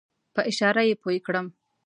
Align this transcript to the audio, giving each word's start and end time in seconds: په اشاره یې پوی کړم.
په 0.33 0.41
اشاره 0.49 0.81
یې 0.89 0.95
پوی 1.03 1.17
کړم. 1.25 1.47